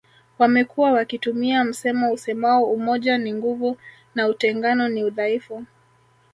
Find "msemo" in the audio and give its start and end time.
1.63-2.11